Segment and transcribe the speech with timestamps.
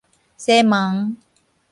[0.39, 1.15] 西門